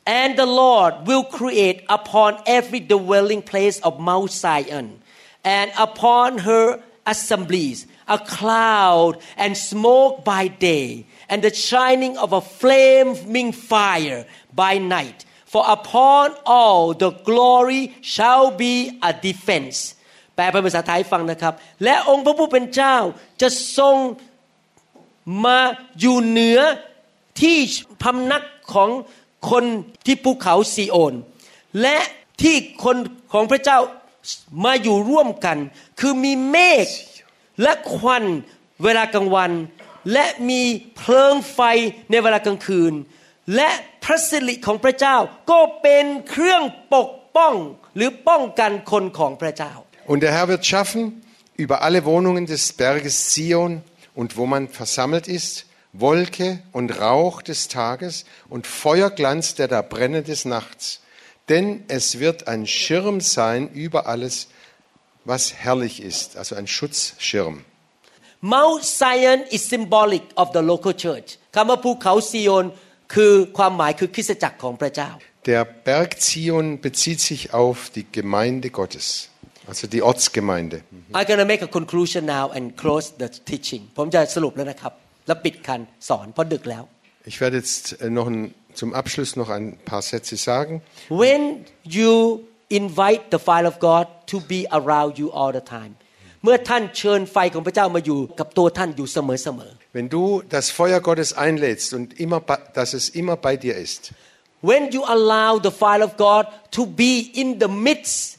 [0.05, 5.01] And the Lord will create upon every dwelling place of Mount Zion
[5.43, 12.41] and upon her assemblies a cloud and smoke by day and the shining of a
[12.41, 15.25] flaming fire by night.
[15.45, 19.95] For upon all the glory shall be a defense.
[20.35, 22.97] แปลเป็นภาษาไทยฟังนะครับ และองค์พระผู้เป็นเจ้า
[23.41, 23.97] จะทรง
[25.45, 25.59] มา
[25.99, 26.59] อยู่เหนือ
[27.41, 27.57] ที่
[28.03, 28.89] พำนักของ
[29.50, 29.64] คน
[30.06, 31.14] ที่ภูเขาซีโอน
[31.82, 31.98] และ
[32.42, 32.96] ที่คน
[33.32, 33.78] ของพระเจ้า
[34.64, 35.58] มาอยู่ร่วมกัน
[36.00, 36.86] คือมีเมฆ
[37.62, 38.24] และควัน
[38.84, 39.52] เวลากลางวัน
[40.12, 40.62] และมี
[40.96, 41.60] เพลิงไฟ
[42.10, 42.92] ในเวลากลางคืน
[43.56, 43.70] และ
[44.04, 45.16] พระสิริของพระเจ้า
[45.50, 46.62] ก็เป็นเครื่อง
[46.94, 47.54] ปกป้อง
[47.96, 49.72] หรือป้องกันคนของพระเจ้า
[50.12, 51.00] Und der Herr wird schaffen
[51.64, 53.82] über alle Wohnungen des Berges Zion
[54.14, 60.23] und wo man versammelt ist, Wolke und Rauch des Tages und Feuerglanz der da brenne
[60.23, 61.01] des Nachts.
[61.49, 64.47] Denn es wird ein Schirm sein über alles,
[65.25, 67.65] was herrlich ist, also ein Schutzschirm.
[68.41, 72.65] Mount Zion is symbolic of the local church คำว่าภูเขาซีโอน
[73.13, 75.09] คือความหมายคือคริสตจักรของพระเจ้า
[75.51, 79.05] Der Berg Zion bezieht sich auf die Gemeinde Gottes,
[79.69, 80.77] also die Ortsgemeinde.
[81.17, 84.93] I'm gonna make a conclusion now and close the teaching ผมจะสรุปแล้วนะครับ
[85.27, 86.83] แล้วปิดการสอนเพราะดึกแล้ว
[87.31, 88.39] Ich werde jetzt äh, noch ein,
[88.79, 90.73] zum Abschluss noch ein paar Sätze sagen.
[91.23, 91.41] When
[91.97, 92.11] you
[92.69, 95.93] invite the fire of God to be around you all the time
[96.43, 99.17] เมื่อท่านเชิญไฟของพระเจ้ามาอยู่กับตัวท่านอยู่เส
[99.57, 100.23] มอ Wenn du
[100.55, 104.01] das Feuer Gottes einlädst und immer, bei- dass es immer bei dir ist,
[104.35, 106.43] ๆ When you allow the fire of God
[106.77, 108.34] to be in the midst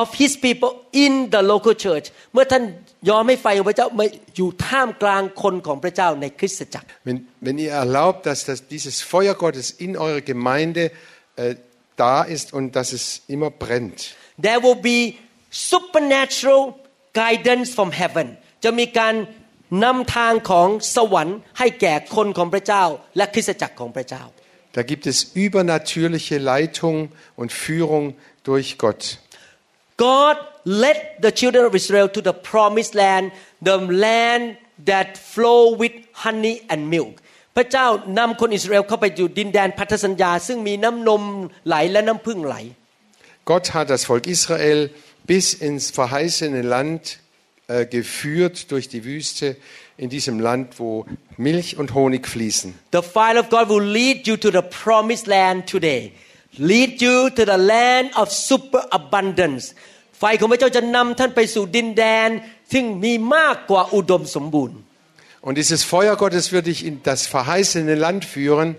[0.00, 0.70] of His people
[1.04, 2.64] in the local church เมื่อท่าน
[3.08, 4.06] ยอมให้ไฟของพระเจ้ามา
[4.36, 10.82] อยู่ท่ามกลางคนของพระเจ้าในคริสตจักร wenn, wenn ihr erlaubt, dass das, dieses Feuer Gottes in eurer Gemeinde
[11.36, 11.54] äh,
[12.04, 13.04] da ist und dass es
[13.34, 13.98] immer brennt,
[14.46, 14.98] there will be
[15.72, 16.62] supernatural
[17.22, 18.26] guidance from heaven
[18.64, 19.14] จะมีการ
[19.84, 22.84] นำทางของสวรรค์ให้แก่คนของพระเจ้า
[23.16, 24.24] และคริสตจักรของพระเจ้า
[24.76, 29.18] da gibt es übernatürliche Leitung und Führung durch Gott.
[30.00, 30.36] God
[30.82, 33.24] led the children of Israel to the promised land
[33.68, 34.44] the land
[34.90, 37.14] that flow with honey and milk
[37.56, 37.86] พระเจ้า
[38.18, 41.22] นำคนอิสราเอลเข้าไปอยู่ดินแดนพันธสัญญา ซึ่งมีน้ำนม
[41.66, 42.56] ไหลและน้ำพึ่งไหล
[43.50, 44.80] Gott hat das Volk Israel
[45.32, 47.02] bis ins verheißene Land
[47.68, 49.56] äh, geführt durch die Wüste
[49.96, 51.06] in diesem Land, wo
[51.36, 52.74] Milch und Honig fließen.
[52.92, 56.12] The fire of God will lead you to the promised land today.
[56.70, 59.64] Lead you to the land of superabundance.
[60.18, 62.28] ไฟของพระเจ้าจะนำท่านไปสู่ดินแดน
[62.72, 64.78] ซึ่งมีมากกว่าอุดมสมบูรณ์
[65.46, 68.74] Und dieses Feuer Gottes wird dich in das verheißene Land führen,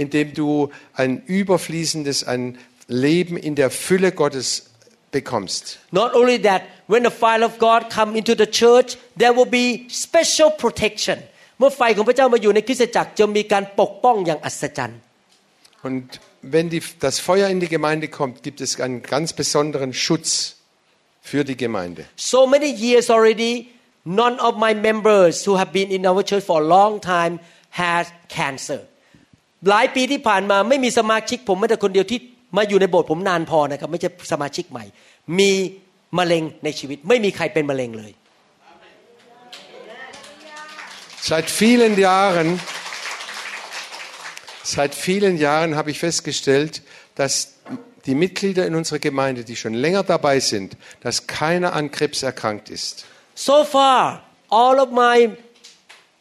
[0.00, 4.46] in dem du ein überfließendes, ein Leben in der Fülle Gottes
[5.10, 5.78] bekommst.
[5.90, 9.66] Not only that when the fire of God come into the church there will be
[10.04, 11.18] special protection
[11.58, 15.00] เมื่อไฟของพระเจ้ามาอยู่ในคริสตจักรจะมีการปกป้องอย่างอัศจรรย์
[15.86, 16.06] Und
[16.46, 20.56] wenn die, das Feuer in die Gemeinde kommt, gibt es einen ganz besonderen Schutz
[21.22, 22.02] für die Gemeinde.
[22.16, 23.52] so many years already
[24.04, 27.34] none of my members who have been in our church for a long time
[27.70, 28.80] has cancer
[29.70, 32.18] หลายปีที่ผ่านมาไม่มีสมาชิกผมแม้แต่คนเดียวที่
[32.56, 34.84] มาอยู่ในโบสถ์ผมนานพอนะครับไม่ใช่สมาชิกใหม่
[35.38, 35.50] มี
[36.18, 38.12] มะเร็งในชีวิต ไม่มีใครเป็นมะเร็งเลย
[41.30, 42.48] Seit vielen Jahren,
[44.66, 46.82] seit vielen Jahren habe ich festgestellt,
[47.14, 47.54] dass
[48.06, 52.70] die Mitglieder in unserer Gemeinde, die schon länger dabei sind, dass keiner an Krebs erkrankt
[52.70, 53.04] ist.
[53.34, 55.30] so far all of my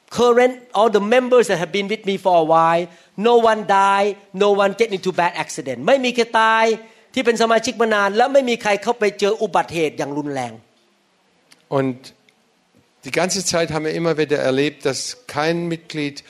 [0.10, 2.88] current all the members that have been with me for a while
[3.18, 6.66] no one die no one get into bad accident ไม่มีใครตาย
[7.14, 10.54] ที่เป็นสมาชิกมานาน แล้วไม่มีใครเข้าไปเจออุบัติเหตุอย่างรุนแรง
[11.78, 11.98] Und
[13.06, 15.00] die ganze Zeit haben wir immer wieder erlebt, dass
[15.38, 16.24] kein Mitglied äh,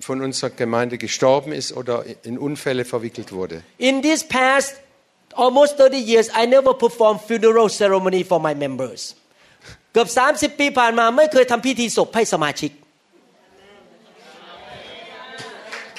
[0.00, 3.62] von unserer Gemeinde gestorben ist oder in Unfälle verwickelt wurde.
[3.78, 4.76] In this past
[5.34, 9.00] almost 30 years I never perform funeral ceremony for my members
[9.92, 12.72] เกือบ30 ปีผ่านมาไม่เคยทำพิธีศพให้สมาชิก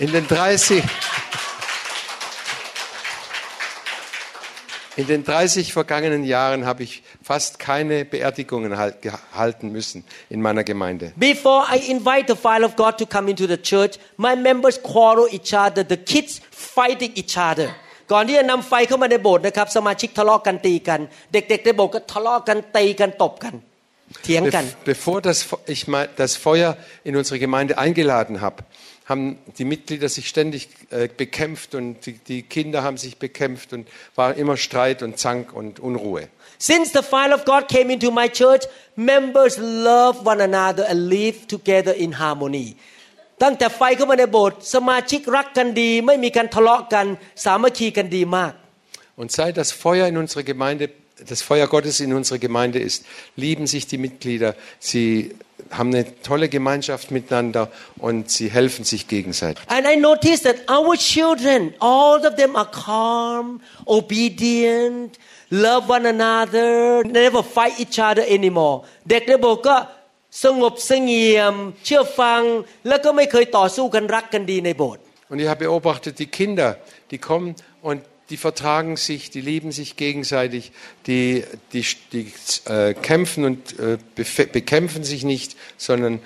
[0.04, 0.84] In den 30,
[4.96, 10.64] in den 30 vergangenen Jahren habe ich fast keine Beerdigungen halt, gehalten müssen in meiner
[10.64, 11.14] Gemeinde.
[11.16, 15.28] Before I invite the fire of God to come into the church my members quarrel
[15.32, 17.70] each other the kids fighting each other
[18.14, 21.00] ก่อนที่จะนำไฟเข้ามาในโบสถ์นะครับ สมาชิกทะเลาะกันตีกัน
[21.34, 23.54] เด็กๆในโบสถ์ก็ทะเลาะกันตีกันตบกัน
[24.24, 26.72] เถียงกัน Bef- Bevor das, Fe- ich mein, das Feuer
[27.04, 28.58] in unsere Gemeinde eingeladen habe,
[29.06, 33.88] haben die Mitglieder sich ständig äh, bekämpft und die, die Kinder haben sich bekämpft und
[34.16, 36.28] war immer Streit und Zank und Unruhe.
[36.60, 38.64] Since the fire of God came into my church
[38.96, 42.76] members love one another and live together in harmony
[43.44, 47.06] ตั้งแต่ไฟเข้ามาในโบสถ์สมาชิกรักกันดี ไม่มีการทะเลาะกัน
[47.46, 48.54] สามัคคีกันดีมาก
[49.20, 50.92] Und seit das Feuer in unserer Gemeinde,
[51.32, 53.04] das Feuer Gottes in unserer Gemeinde ist,
[53.36, 54.56] lieben sich die Mitglieder.
[54.80, 55.36] Sie
[55.72, 59.64] haben eine tolle Gemeinschaft miteinander und sie helfen sich gegenseitig.
[59.68, 65.18] And I noticed that our children, all of them are calm, obedient,
[65.50, 68.84] love one another, never fight each other anymore.
[69.10, 69.76] เด็กในโบสถ์ก็
[70.44, 71.56] สงบเสงี่ยม
[71.86, 72.42] เชื่อฟัง
[72.88, 76.70] แล้วก็ไม่เคยต่อสู้กันรักกันดีในโบสถ์ Und ich habe beobachtet, die Kinder,
[77.12, 78.00] die kommen und
[78.32, 80.72] die vertragen sich, die lieben sich gegenseitig,
[81.08, 82.34] die, die, die
[82.66, 86.20] äh, kämpfen und äh, befe- bekämpfen sich nicht, sondern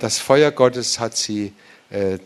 [0.00, 1.52] das Feuer Gottes hat sie
[1.90, 2.18] äh,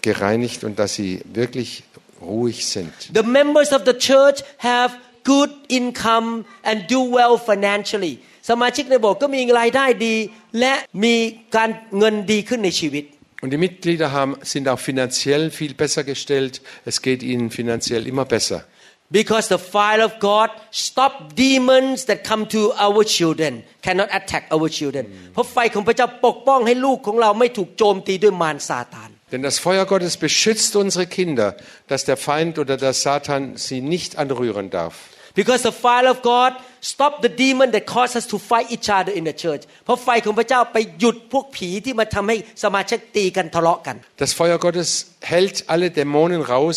[0.00, 1.82] gereinigt und dass sie wirklich
[2.20, 2.92] ruhig sind.
[3.14, 8.14] The members of the church have good income and do well financially
[8.50, 10.14] สมาชิกในโบสถ์ก็มีรายได้ดี
[10.60, 11.14] และมี
[11.56, 13.04] การเงินดีขึ้นในชีวิต
[13.42, 16.62] Und die Mitglieder haben, sind auch finanziell viel besser gestellt.
[16.84, 18.64] Es geht ihnen finanziell immer besser.
[19.08, 24.68] Because the fire of God stop demons that come to our children cannot attack our
[24.68, 31.56] children เพราะไฟของพระเจ้าปกป้องให้ลูกของเราไม่ถูกโจมตีด้วยมารซาตาน Denn das Feuer Gottes beschützt unsere Kinder,
[31.88, 34.94] dass der Feind oder der Satan sie nicht anrühren darf.
[35.34, 36.52] Because the fire of God
[36.92, 44.30] stop the demon that cause us to fight each other in the church เพราะไฟของพระเจ้าไปหยุดพวกผีที่มาทำให้สมาชิกตีกันทะเลาะกัน Das
[44.38, 44.90] Feuer Gottes
[45.32, 46.76] hält alle Dämonen raus,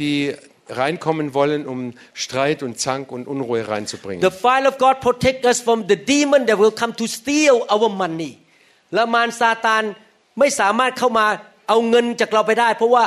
[0.00, 0.16] die
[0.80, 1.80] reinkommen wollen, um
[2.14, 4.20] Streit und Zank und Unruhe reinzubringen.
[4.30, 7.88] The fire of God protect us from the demon that will come to steal our
[8.02, 8.32] money
[8.94, 9.82] และมารซาตาน
[10.38, 11.26] ไม่สามารถเข้ามา
[11.68, 13.04] เอาเงินจากเราไปได้ เพราะว่า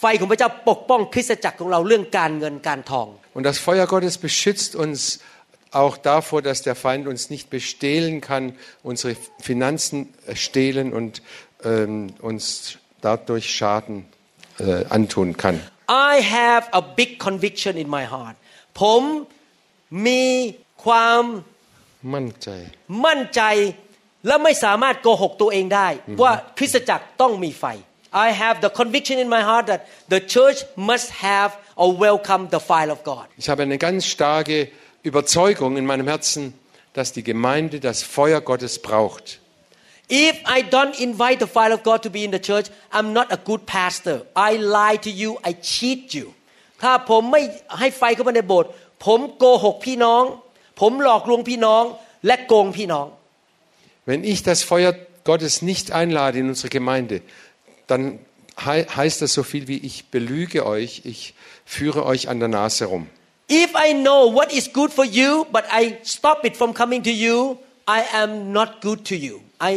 [0.00, 4.98] ไฟของพระเจ้าปกป้องคริสตจักรของเราเรื่องการเงินการทอง Und das Feuer Gottes beschützt uns
[5.72, 11.22] auch davor, dass der Feind uns nicht bestehlen kann, unsere Finanzen äh, stehlen und
[11.64, 14.06] ähm, uns dadurch Schaden
[14.58, 15.60] äh, antun kann.
[15.88, 18.36] I have a big conviction in my heart
[18.80, 19.02] ผม
[20.06, 20.24] มี
[20.84, 21.22] ความ
[22.14, 22.62] Mantai.
[23.06, 23.42] มั่นใจ
[24.26, 25.88] และไม่สามารถโกหกตัวเองได้
[26.22, 27.64] ว่าคริสตจักรต้องมีไฟ
[28.26, 29.80] I have the conviction in my heart that
[30.14, 30.58] the church
[30.90, 31.50] must have
[31.82, 34.56] or welcome the fire of God Ich habe eine ganz starke
[35.02, 36.54] Überzeugung in meinem Herzen,
[36.94, 39.40] dass die Gemeinde das Feuer Gottes braucht.
[40.08, 43.26] If I don't invite the fire of God to be in the church I'm not
[43.32, 46.26] a good pastor I lie to you I cheat you
[46.82, 47.42] ถ้าผมไม่
[47.78, 48.70] ให้ไฟเข้ามาในโบสถ์
[49.04, 50.22] ผมโกหกพี่น้อง
[50.80, 51.84] ผมหลอกลวงพี่น้อง
[52.26, 53.06] และโกงพี่น้อง
[54.08, 54.92] Wenn ich das Feuer
[55.24, 57.16] Gottes nicht einlade in unsere Gemeinde,
[57.88, 58.02] dann
[58.66, 62.84] hei- heißt das so viel wie ich belüge euch, ich führe euch an der Nase
[62.92, 63.08] rum.
[63.64, 65.82] If I know what is good for you but I
[66.16, 67.36] stop it from coming to you
[67.98, 69.34] I am not good to you
[69.70, 69.72] I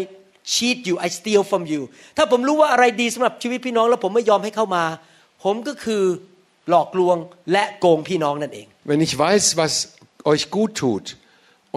[0.54, 1.82] cheat you I steal from you
[2.18, 4.84] ถ้าผมรู้ว่าอะไรดีสำหรับชีวิตพี่น้องแล้วผมไม่ยอมให้เข้ามา
[5.44, 6.04] ผมก็คือ
[6.70, 7.18] หลอกลวง
[7.52, 9.74] และโกงพี่น้องนั่นเอง Wenn ich weiß, was
[10.32, 11.06] euch gut tut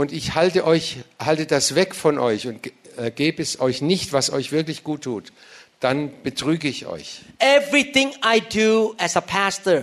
[0.01, 0.87] und ich halte euch,
[1.29, 4.79] halte das weg von euch und ge- äh, gebe es euch nicht, was euch wirklich
[4.89, 5.25] gut tut,
[5.85, 7.09] dann betrüge ich euch.
[7.59, 9.81] Everything I do as a pastor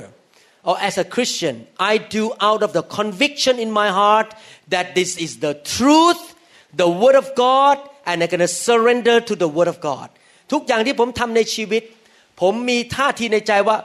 [0.68, 1.54] or as a Christian
[1.92, 4.28] I do out of the conviction in my heart
[4.74, 6.22] that this is the truth
[6.82, 7.76] the word of God
[8.08, 10.08] and I'm gonna surrender to the word of God
[10.52, 11.82] ทุกอย่างที่ผมทำในชีวิต
[12.40, 13.76] ผมมีท่าทีในใจว่า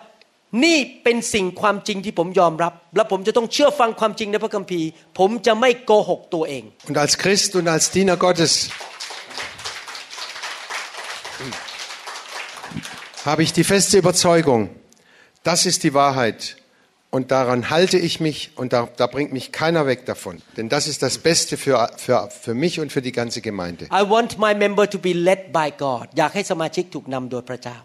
[0.64, 4.88] นี่เป็นสิ่งความจริงที่ผมยอมรับ และผมจะต้องเชื่อฟังความจริงในพระคัมภีร์
[5.20, 8.54] ผมจะไม่โกหกตัวเอง Und als Christ und als Diener Gottes
[13.30, 14.62] habe ich die feste Überzeugung,
[15.50, 16.59] das ist die Wahrheit
[17.11, 20.43] Und daran halte ich mich und da, da bringt mich keiner weg davon.
[20.57, 23.85] Denn das ist das Beste für, für, für mich und für die ganze Gemeinde.
[23.93, 27.79] I want my member to be led by God อยากให้สมาชิกถูกนำโดยพระเจ้า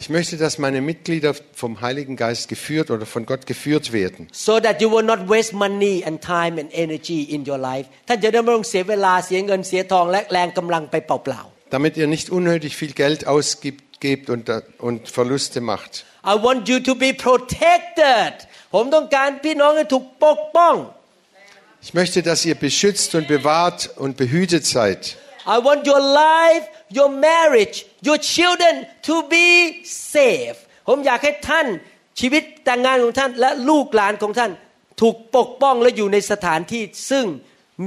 [0.00, 4.22] Ich möchte, dass meine Mitglieder vom Heiligen Geist geführt oder von Gott geführt werden.
[4.32, 11.42] so that you will not waste money and time and energy in your life ท่านจะได้ไม่ต้องเสียเวลาเสียเงินเสียทองและแรงกำลังไปเปล่า
[11.76, 14.44] Damit ihr nicht unnötig viel Geld ausgibt gebt und,
[14.88, 15.92] und Verluste macht.
[16.14, 18.34] ๆ I want you to be protected
[18.74, 20.74] ผมต้องการพี่น้องให้ถูกปกป้อง
[21.86, 25.00] Ich möchte, dass ihr beschützt und bewahrt und behütet seid.
[25.54, 26.64] I want your life
[26.98, 27.76] your marriage
[28.08, 28.74] your children
[29.08, 29.48] to be
[30.14, 30.56] safe
[30.88, 31.66] ผมอยากให้ท่าน
[32.20, 34.50] ชีวิตแต่งงานของท่าน และลูกหลานของท่าน
[35.00, 37.24] ถูกปกป้องและอยู่ในสถานที่ซึ่ง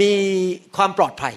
[0.02, 0.14] มี
[0.76, 1.34] ความปลอดภัย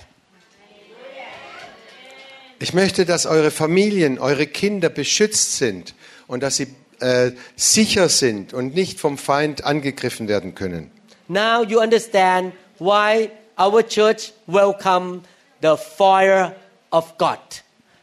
[2.66, 5.84] Ich möchte, dass eure Familien, eure Kinder beschützt sind
[6.30, 6.68] und dass sie
[7.00, 10.90] äh, sicher sind und nicht vom Feind angegriffen werden können.
[11.28, 15.22] Now you understand why our church welcome
[15.62, 16.54] the fire
[16.90, 17.40] of God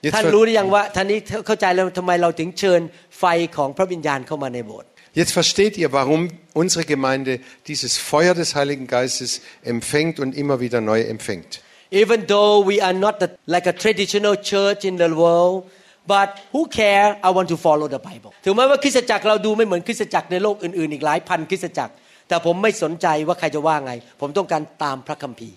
[0.04, 2.82] ยึด ท่าน ฟัง รู้หรือยังว่าท่านนี้เข้าใจแล้วทำไมเราถึงเชิญ
[3.20, 3.24] ไฟ
[3.58, 10.80] ของพระวิญญาณเข้ามาในโบสถ์ Jetzt versteht ihr, warum unsere Gemeinde dieses Feuer des Heiligen Geistes empfängt und immer wieder
[10.80, 11.62] neu empfängt.
[11.92, 15.66] Even though we are not the, like a traditional church in the world
[16.13, 21.93] but who care I want to follow the Bible ถึงแม้ว่าคริสตจักรเราดูไม่เหมือนคริสตจักรในโลกอื่นๆ อีกหลายพันคริสตจักร
[22.29, 25.57] แต่ผมไม่สนใจว่าใครจะว่าไง ผมต้องการตามพระคัมภีร์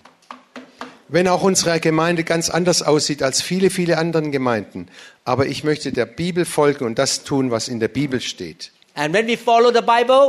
[1.12, 4.86] Wenn auch unsere Gemeinde ganz anders aussieht als viele, viele anderen Gemeinden.
[5.24, 8.70] Aber ich möchte der Bibel folgen und das tun, was in der Bibel steht.
[8.94, 10.24] And when we follow the Bible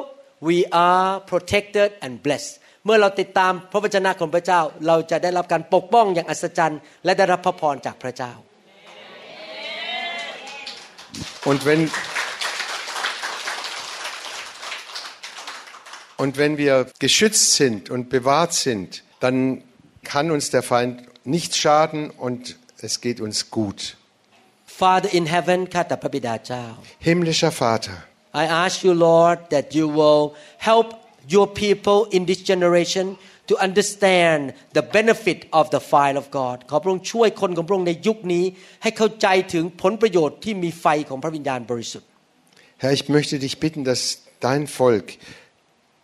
[0.50, 2.54] we are protected and blessed
[2.86, 8.34] เมื่อเราติดตามพระวจนะของพระเจ้า เราจะได้รับการปกป้องอย่างอัศจรรย์ และได้รับพระพรจากพระเจ้า
[11.45, 11.91] Und wenn,
[16.17, 19.63] und wenn wir geschützt sind und bewahrt sind, dann
[20.05, 23.97] kann uns der Feind nichts schaden und es geht uns gut.
[24.67, 26.65] Father in heaven ข้าแต่พระบิดาเจ้า
[27.09, 27.97] Himmlischer Vater,
[28.43, 30.23] I ask you, Lord, that you will
[30.69, 30.89] help
[31.35, 33.07] your people in this generation
[33.49, 38.45] to understand the benefit of the fire of God ขอพระองค์ช่วยคนของพระองค์ในยุคนี้
[38.83, 42.09] ให้เข้าใจถึงผลประโยชน์ที่มีไฟของพระวิญญาณบริสุทธิ์
[42.83, 44.03] Herr, ich möchte dich bitten, dass
[44.41, 45.07] dein Volk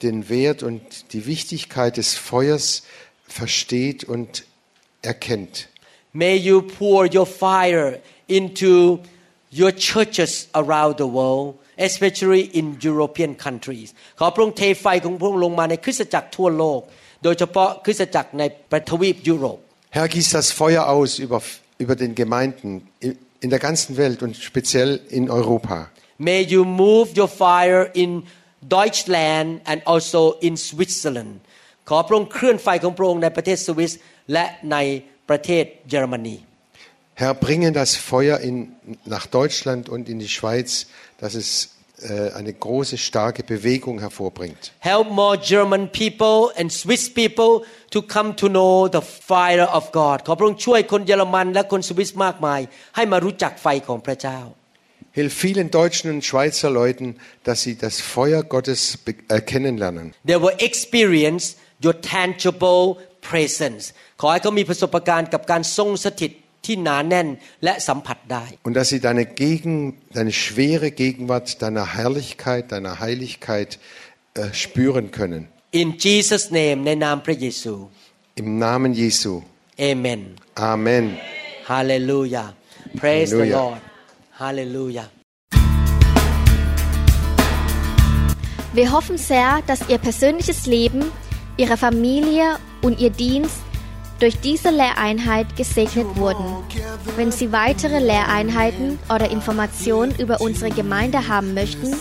[0.03, 2.83] den Wert und die Wichtigkeit des Feuers
[3.29, 4.45] versteht und
[5.03, 5.69] erkennt.
[6.15, 9.01] May you pour your fire into
[9.51, 13.89] your churches around the world especially in European countries
[14.19, 16.81] ขอพระองค์เทไฟของพระองค์ลงมาในคริสตจักรทั่วโลก
[17.25, 19.59] โดยเฉพาะคริสตจักรในประทวีปยุโรป
[19.97, 21.39] Herr, gieß das Feuer aus über,
[21.85, 22.71] über den Gemeinden
[23.45, 25.77] in der ganzen Welt und speziell in Europa.
[26.29, 28.11] May you move your fire in
[28.79, 31.35] Deutschland and also in Switzerland
[31.89, 33.93] ขอพระองค์เคลื่อนไฟของพระองค์ในประเทศสวิส
[34.33, 34.77] และใน
[35.29, 36.37] ประเทศเยอรมนี
[37.17, 38.73] Herr, bringe das Feuer in,
[39.05, 40.87] nach Deutschland und in die Schweiz,
[41.21, 44.73] dass es äh, eine große, starke Bewegung hervorbringt.
[44.81, 50.17] Help more German people and Swiss people to come to know the fire of God
[50.27, 52.61] ขอพระองค์ช่วยคนเยอรมันและคนสวิสมากมาย
[52.97, 54.41] ให้มารู้จักไฟของพระเจ้า
[55.19, 57.07] Hilf vielen deutschen und Schweizer Leuten,
[57.47, 60.07] dass sie das Feuer Gottes be- erkennen lernen.
[60.31, 61.45] They will experience
[61.85, 62.83] your tangible
[63.31, 63.83] presence
[64.21, 66.33] ขอให้เขามีประสบการณ์กับการทรงสถิต
[66.67, 67.29] ที่หนาแน่น
[67.65, 69.75] และสัมผัสได้ Und dass sie deine, Gegen,
[70.17, 73.71] deine schwere Gegenwart, deiner Herrlichkeit, deiner Heiligkeit
[74.35, 75.43] äh, spüren können.
[75.83, 77.75] In Jesus name ในนามพระเยซู
[78.43, 79.33] Im Namen Jesu.
[79.91, 80.21] Amen
[80.73, 81.05] Amen.
[81.73, 82.49] Hallelujah
[83.01, 83.57] Praise the Halleluja.
[83.61, 83.83] Lord
[84.43, 85.09] Hallelujah
[88.79, 91.03] Wir hoffen sehr, dass Ihr persönliches Leben,
[91.63, 92.47] Ihre Familie
[92.81, 93.61] und Ihr Dienst
[94.20, 96.46] durch diese Lehreinheit gesegnet wurden.
[97.16, 101.96] Wenn Sie weitere Lehreinheiten oder Informationen über unsere Gemeinde haben möchten,